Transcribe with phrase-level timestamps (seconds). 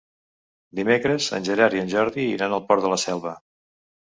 [0.79, 3.37] Dimecres en Gerard i en Jordi iran al Port de la Selva.